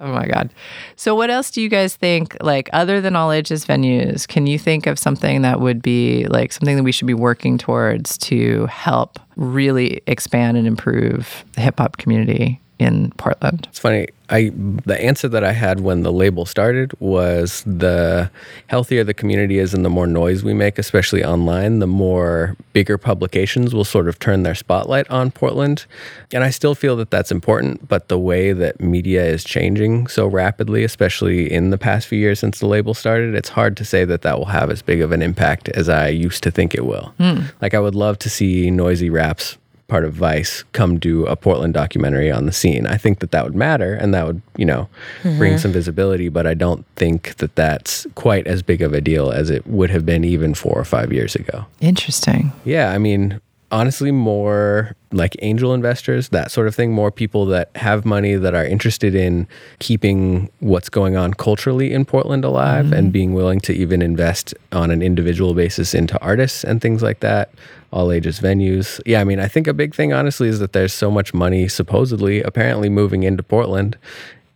[0.00, 0.50] oh my god.
[0.96, 4.58] So what else do you guys think like other than all ages venues, can you
[4.58, 8.66] think of something that would be like something that we should be working towards to
[8.66, 13.66] help really expand and improve the hip hop community in Portland?
[13.68, 14.08] It's funny.
[14.30, 14.52] I
[14.86, 18.30] the answer that I had when the label started was the
[18.68, 22.96] healthier the community is and the more noise we make, especially online, the more bigger
[22.96, 25.84] publications will sort of turn their spotlight on Portland.
[26.32, 30.26] And I still feel that that's important, but the way that media is changing so
[30.26, 34.04] rapidly, especially in the past few years since the label started, it's hard to say
[34.04, 36.86] that that will have as big of an impact as I used to think it
[36.86, 37.12] will.
[37.18, 37.40] Hmm.
[37.60, 39.58] Like I would love to see Noisey raps
[39.90, 42.86] part of Vice come do a Portland documentary on the scene.
[42.86, 44.88] I think that that would matter and that would, you know,
[45.22, 45.58] bring mm-hmm.
[45.58, 49.50] some visibility, but I don't think that that's quite as big of a deal as
[49.50, 51.66] it would have been even four or five years ago.
[51.80, 52.52] Interesting.
[52.64, 53.40] Yeah, I mean,
[53.70, 58.54] honestly, more like angel investors, that sort of thing, more people that have money that
[58.54, 59.46] are interested in
[59.78, 63.10] keeping what's going on culturally in Portland alive and mm-hmm.
[63.10, 67.50] being willing to even invest on an individual basis into artists and things like that,
[67.92, 69.00] all ages venues.
[69.06, 71.68] Yeah, I mean, I think a big thing, honestly, is that there's so much money
[71.68, 73.96] supposedly, apparently moving into Portland.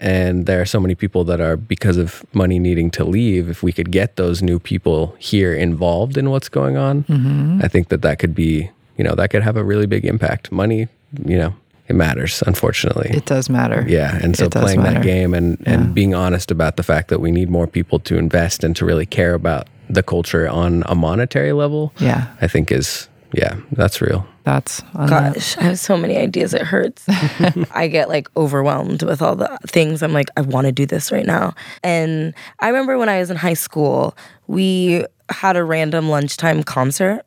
[0.01, 3.63] And there are so many people that are, because of money needing to leave, if
[3.63, 7.61] we could get those new people here involved in what's going on, mm-hmm.
[7.63, 10.51] I think that that could be, you know, that could have a really big impact.
[10.53, 10.89] Money,
[11.25, 11.55] you know,
[11.89, 13.11] it matters, unfortunately.
[13.13, 13.85] It does matter.
[13.89, 14.19] yeah.
[14.23, 17.21] And so It does playing that game and, and being honest about the fact that
[17.21, 20.95] we need more people to invest and to really care about the culture on a
[20.95, 22.29] monetary level, Yeah.
[22.41, 24.27] I think is, yeah, that's real.
[24.45, 25.35] That's on that.
[25.35, 26.55] Gosh, I have so many ideas.
[26.55, 27.05] It hurts.
[27.73, 30.03] I get like overwhelmed with all the things.
[30.03, 31.55] I'm like, I want to do this right now.
[31.83, 34.17] And I remember when I was in high school,
[34.47, 37.23] we had a random lunchtime concert,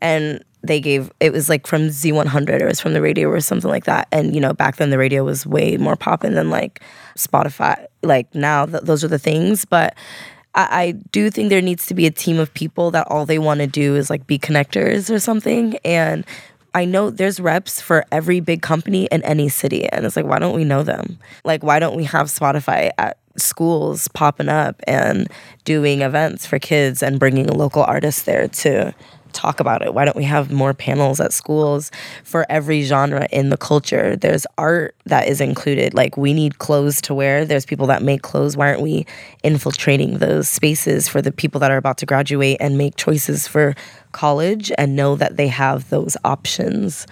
[0.00, 3.40] and they gave it was like from Z100 or it was from the radio or
[3.40, 4.08] something like that.
[4.12, 6.80] And you know, back then the radio was way more popping than like
[7.16, 7.86] Spotify.
[8.02, 9.94] Like now, th- those are the things, but.
[10.54, 13.38] I, I do think there needs to be a team of people that all they
[13.38, 15.76] want to do is like be connectors or something.
[15.84, 16.24] And
[16.74, 19.86] I know there's reps for every big company in any city.
[19.88, 21.18] And it's like, why don't we know them?
[21.44, 25.28] Like, why don't we have Spotify at schools popping up and
[25.64, 28.94] doing events for kids and bringing a local artist there to
[29.32, 29.94] talk about it?
[29.94, 31.90] Why don't we have more panels at schools
[32.24, 34.16] for every genre in the culture?
[34.16, 35.94] There's art that is included.
[35.94, 37.44] Like, we need clothes to wear.
[37.44, 38.56] There's people that make clothes.
[38.56, 39.06] Why aren't we
[39.42, 43.74] infiltrating those spaces for the people that are about to graduate and make choices for
[44.12, 47.06] college and know that they have those options?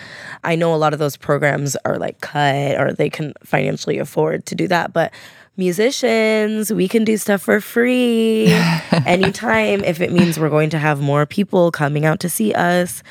[0.44, 4.46] I know a lot of those programs are like cut or they can financially afford
[4.46, 5.12] to do that, but
[5.56, 8.46] musicians, we can do stuff for free
[9.06, 13.02] anytime if it means we're going to have more people coming out to see us.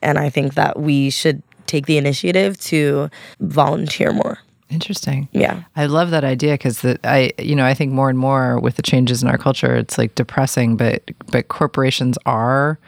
[0.00, 3.08] And I think that we should take the initiative to
[3.40, 4.38] volunteer more.
[4.68, 5.28] Interesting.
[5.32, 5.64] Yeah.
[5.76, 8.82] I love that idea because I, you know, I think more and more with the
[8.82, 12.78] changes in our culture, it's like depressing, but but corporations are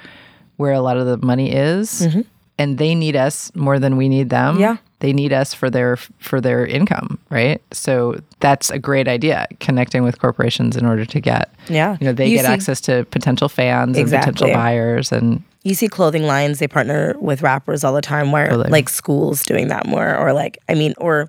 [0.56, 2.22] where a lot of the money is, mm-hmm.
[2.58, 4.58] and they need us more than we need them.
[4.58, 4.78] Yeah.
[5.04, 7.60] They need us for their for their income, right?
[7.72, 11.98] So that's a great idea, connecting with corporations in order to get, Yeah.
[12.00, 15.74] you know, they You get see- access to potential fans and potential buyers, and You
[15.74, 18.32] see clothing lines, they partner with rappers all the time.
[18.32, 18.70] Where Totally.
[18.70, 20.14] like schools doing that more?
[20.14, 21.28] Or like I mean or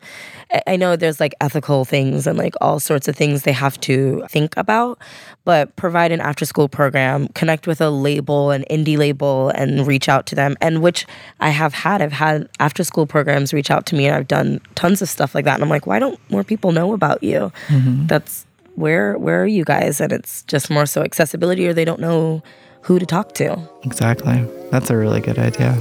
[0.53, 3.79] I- I know there's like ethical things and like all sorts of things they have
[3.81, 4.99] to think about,
[5.45, 10.09] but provide an after school program, connect with a label, an indie label and reach
[10.09, 10.57] out to them.
[10.59, 11.05] And which
[11.39, 14.59] I have had I've had after school programs reach out to me and I've done
[14.75, 15.53] tons of stuff like that.
[15.55, 17.53] And I'm like why don't more people know about you?
[17.67, 18.07] Mm-hmm.
[18.07, 20.01] That's where where are you guys?
[20.01, 22.43] And it's just more so accessibility or they don't know
[22.85, 23.57] who to talk to.
[23.83, 25.75] exactly, that's a really good idea.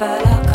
[0.00, 0.49] Here,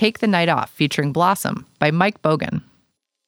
[0.00, 2.62] Take the Night Off featuring Blossom by Myke Bogan.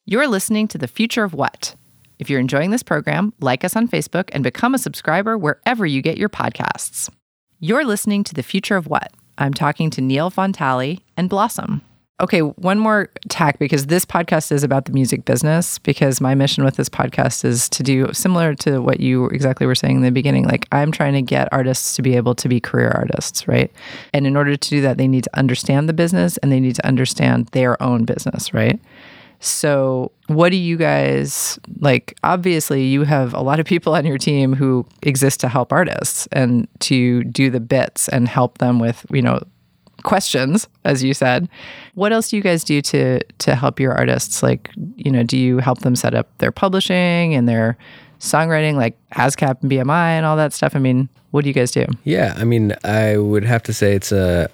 [0.07, 1.75] You're listening to The Future of What.
[2.19, 6.01] If you're enjoying this program, like us on Facebook and become a subscriber wherever you
[6.01, 7.11] get your podcasts.
[7.61, 9.13] You're listening to The Future of What.
[9.37, 11.83] I'm talking to Neill Von Tally and Blossom.
[12.21, 15.79] Okay, one more tack because this podcast is about the music business.
[15.79, 19.75] Because my mission with this podcast is to do similar to what you exactly were
[19.75, 20.45] saying in the beginning.
[20.45, 23.73] Like, I'm trying to get artists to be able to be career artists, right?
[24.13, 26.77] And in order to do that, they need to understand the business and they need
[26.77, 28.81] to understand their own business, right?
[29.41, 32.17] So, what do you guys like?
[32.23, 36.29] Obviously, you have a lot of people on your team who exist to help artists
[36.31, 39.41] and to do the bits and help them with, you know,
[40.03, 41.49] questions, as you said.
[41.95, 44.43] What else do you guys do to to help your artists?
[44.43, 47.77] Like, you know, do you help them set up their publishing and their
[48.19, 50.75] songwriting, like ASCAP and BMI and all that stuff?
[50.75, 51.87] I mean, what do you guys do?
[52.05, 54.49] Yeah, I mean, I would have to say it's a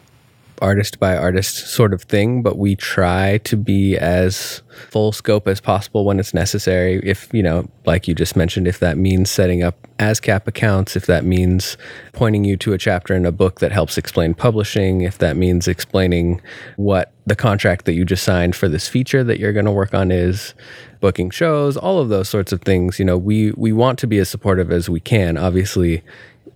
[0.60, 5.60] artist by artist sort of thing, but we try to be as full scope as
[5.60, 7.00] possible when it's necessary.
[7.02, 11.06] If, you know, like you just mentioned, if that means setting up ASCAP accounts, if
[11.06, 11.76] that means
[12.12, 15.66] pointing you to a chapter in a book that helps explain publishing, if that means
[15.66, 16.40] explaining
[16.76, 19.94] what the contract that you just signed for this feature that you're going to work
[19.94, 20.54] on is,
[21.00, 24.18] booking shows, all of those sorts of things, you know, we we want to be
[24.18, 25.36] as supportive as we can.
[25.36, 26.02] Obviously,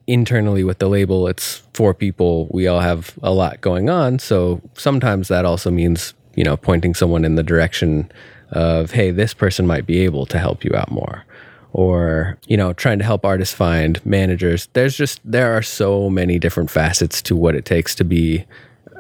[0.07, 2.49] internally with the label, it's four people.
[2.51, 4.19] We all have a lot going on.
[4.19, 8.11] So sometimes that also means, you know, pointing someone in the direction
[8.51, 11.25] of, hey, this person might be able to help you out more.
[11.73, 14.69] Or, you know, trying to help artists find managers.
[14.75, 18.45] There's just, there are so many different facets to what it takes to be,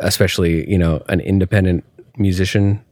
[0.01, 1.84] especially, you know, an independent
[2.16, 2.82] musician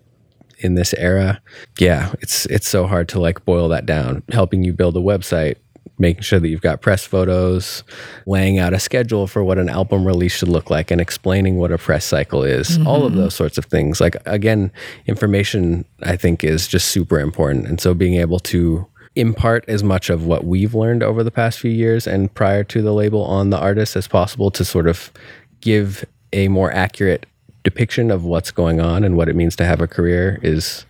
[0.59, 1.40] in this era.
[1.78, 4.22] Yeah, it's it's so hard to like boil that down.
[4.30, 5.57] Helping you build a website,
[5.99, 7.85] making sure that you've got press photos,
[8.26, 11.70] laying out a schedule for what an album release should look like, and explaining what
[11.70, 12.78] a press cycle is.
[12.87, 13.20] All of mm-hmm.
[13.20, 14.01] those sorts of things.
[14.01, 14.72] Like, again,
[15.07, 17.66] information I think is just super important.
[17.66, 21.59] And so being able to impart as much of what we've learned over the past
[21.59, 25.12] few years and prior to the label on the artist as possible to sort of
[25.61, 27.26] give a more accurate
[27.64, 30.87] depiction of what's going on and what it means to have a career is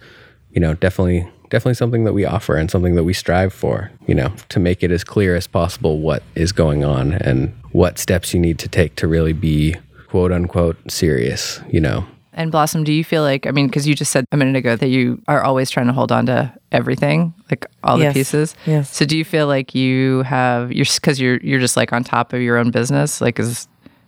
[0.53, 4.15] you know definitely definitely something that we offer and something that we strive for you
[4.15, 8.33] know to make it as clear as possible what is going on and what steps
[8.33, 9.77] you need to take to really be
[10.09, 13.95] quote unquote serious you know And Blossom, do you feel like, I mean, because you
[13.95, 17.35] just said a minute ago that you are always trying to hold on to everything,
[17.51, 18.15] like all the Yes.
[18.15, 18.55] pieces.
[18.67, 18.89] Yes.
[18.97, 22.33] So do you feel like you have, you're, because you're, you're just like on top
[22.33, 23.21] of your own business?
[23.21, 23.67] Like, is,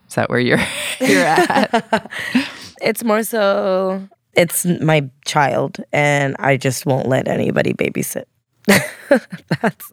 [0.08, 0.62] is that where you're,
[1.00, 2.10] you're at?
[2.80, 8.24] It's more so it's my child and I just won't let anybody babysit.
[8.66, 9.92] that's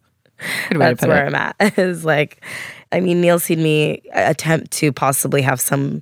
[0.69, 1.27] Good way to that's where it.
[1.27, 1.55] I'm at.
[1.77, 2.43] Is like
[2.91, 6.01] I mean Neill seen me attempt to possibly have some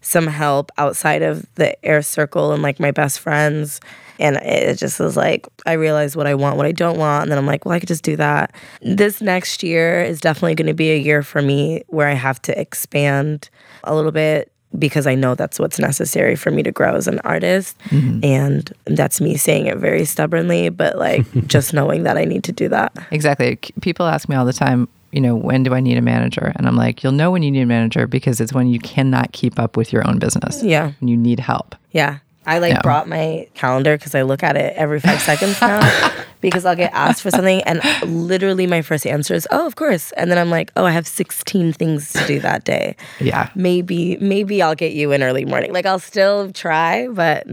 [0.00, 3.80] some help outside of the air circle and like my best friends.
[4.20, 7.22] And it just was like, I realize what I want, what I don't want.
[7.22, 8.54] And then I'm like, well, I could just do that.
[8.82, 12.40] This next year is definitely going to be a year for me where I have
[12.42, 13.48] to expand
[13.84, 17.20] a little bit because I know that's what's necessary for me to grow as an
[17.20, 17.78] artist.
[17.84, 18.24] Mm-hmm.
[18.24, 22.52] And that's me saying it very stubbornly, but like just knowing that I need to
[22.52, 22.96] do that.
[23.10, 23.56] Exactly.
[23.80, 26.52] People ask me all the time, you know, when do I need a manager?
[26.56, 29.32] And I'm like, you'll know when you need a manager because it's when you cannot
[29.32, 30.62] keep up with your own business.
[30.62, 30.92] Yeah.
[31.00, 31.74] And you need help.
[31.92, 32.18] Yeah.
[32.48, 32.80] I like Yeah.
[32.82, 35.80] brought my calendar because I look at it every five seconds now
[36.40, 40.12] because I'll get asked for something and literally my first answer is, oh, of course.
[40.12, 42.96] And then I'm like, oh, I have 16 things to do that day.
[43.20, 43.50] Yeah.
[43.54, 45.72] Maybe, maybe I'll get you in early morning.
[45.72, 47.46] Like I'll still try, but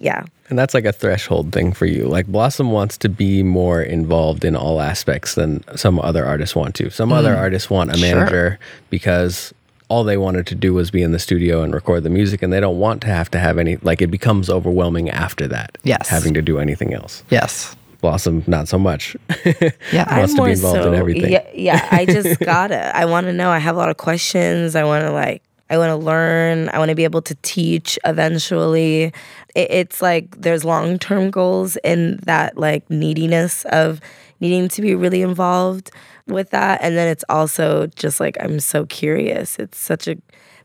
[0.00, 0.24] yeah.
[0.48, 2.06] And that's like a threshold thing for you.
[2.06, 6.76] Like Blossom wants to be more involved in all aspects than some other artists want
[6.76, 6.88] to.
[6.90, 7.98] Some other artists want a Mm.
[8.08, 8.16] Sure.
[8.16, 8.58] manager
[8.90, 9.52] because
[9.88, 12.52] all they wanted to do was be in the studio and record the music and
[12.52, 15.78] they don't want to have to have any like it becomes overwhelming after that.
[15.84, 16.08] Yes.
[16.08, 17.22] Having to do anything else.
[17.30, 17.76] Yes.
[18.00, 19.16] Blossom not so much.
[19.92, 20.18] Yeah.
[20.18, 21.32] Wants to be involved in everything.
[21.32, 21.88] Yeah, yeah.
[21.90, 22.94] I just gotta.
[22.96, 23.50] I want to know.
[23.50, 24.74] I have a lot of questions.
[24.74, 25.42] I want to like.
[25.70, 26.68] I want to learn.
[26.70, 29.12] I want to be able to teach eventually.
[29.54, 34.00] It, it's like there's long term goals in that like neediness of
[34.40, 35.90] needing to be really involved
[36.26, 39.58] with that, and then it's also just like I'm so curious.
[39.58, 40.16] It's such a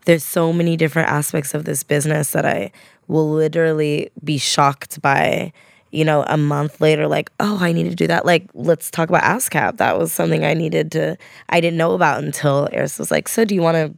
[0.05, 2.71] there's so many different aspects of this business that I
[3.07, 5.53] will literally be shocked by
[5.91, 8.25] you know, a month later, like, oh, I need to do that.
[8.25, 9.77] Like, let's talk about ASCAP.
[9.77, 11.17] That was something I needed to,
[11.49, 13.93] I didn't know about until Eris was like, so do you want to,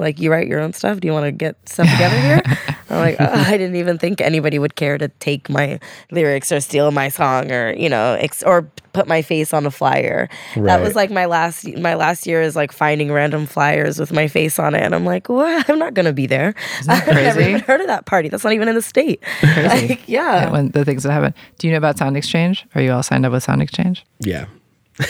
[0.00, 1.00] like, you write your own stuff?
[1.00, 2.42] Do you want to get stuff together here?
[2.90, 5.80] I'm like, oh, I didn't even think anybody would care to take my
[6.10, 9.70] lyrics or steal my song or, you know, ex- or put my face on a
[9.70, 10.28] flyer.
[10.56, 14.28] That was like my last, my last year is like finding random flyers with my
[14.28, 14.82] face on it.
[14.82, 15.68] And I'm like, what?
[15.70, 16.54] I'm not going to be there.
[16.88, 17.50] I've never crazy?
[17.50, 18.28] even heard of that party.
[18.28, 19.22] That's not even in the state.
[19.42, 20.50] Like, yeah.
[20.50, 21.34] When the things that happen.
[21.58, 22.66] Do you know about Sound Exchange?
[22.74, 24.04] Are you all signed up with Sound Exchange?
[24.20, 24.46] yeah.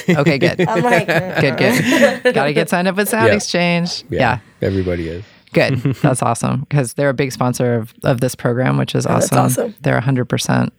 [0.09, 0.61] Okay, good.
[0.69, 1.07] I'm like,
[1.41, 2.35] good, good.
[2.35, 3.35] Got to get signed up with Sound Yeah.
[3.35, 4.05] Exchange.
[4.11, 4.39] yeah.
[4.63, 5.25] Everybody is.
[5.53, 5.77] Good.
[6.03, 9.33] That's awesome because they're a big sponsor of, of this program, which is Oh, that's
[9.33, 9.45] awesome.
[9.71, 9.75] awesome.
[9.81, 10.71] They're 100%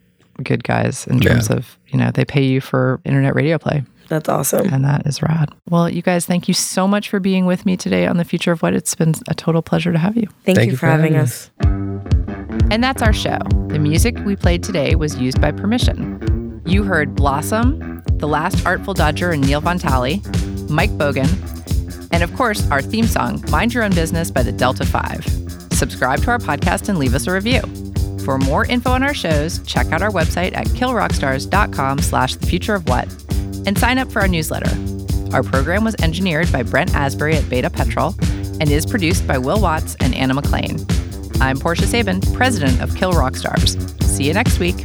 [0.44, 1.30] good guys in Yeah.
[1.30, 4.72] terms of, you know, they pay you for internet radio play, That's awesome.
[4.72, 5.48] and that is rad.
[5.68, 8.52] Well, you guys, thank you so much for being with me today on The Future
[8.52, 8.72] of What.
[8.74, 10.28] It's been a total pleasure to have you.
[10.44, 11.50] Thank, you, for having us.
[12.70, 13.38] And that's our show.
[13.68, 16.20] The music we played today was used by permission.
[16.68, 20.18] You heard Blossom, The Last Artful Dodgr and Neill Von Tally,
[20.68, 21.26] Myke Bogan,
[22.12, 25.24] and of course, our theme song, Mind Your Own Business by the Delta 5.
[25.72, 27.62] Subscribe to our podcast and leave us a review.
[28.22, 32.74] For more info on our shows, check out our website at killrockstars.com slash the future
[32.74, 33.06] of what
[33.66, 34.70] and sign up for our newsletter.
[35.34, 38.14] Our program was engineered by Brent Asbury at Beta Petrol
[38.60, 40.84] and is produced by Will Watts and Anna McLean.
[41.40, 43.74] I'm Portia Sabin, president of Kill Rock Stars.
[44.04, 44.84] See you next week.